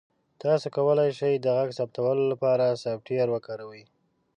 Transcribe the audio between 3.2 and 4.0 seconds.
وکاروئ.